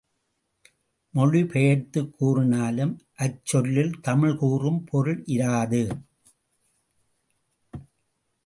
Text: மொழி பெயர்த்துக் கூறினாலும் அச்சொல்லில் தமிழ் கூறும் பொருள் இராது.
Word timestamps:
மொழி 1.09 1.45
பெயர்த்துக் 1.45 2.15
கூறினாலும் 2.17 3.01
அச்சொல்லில் 3.17 3.93
தமிழ் 4.01 4.35
கூறும் 4.35 4.83
பொருள் 4.83 5.23
இராது. 5.23 6.03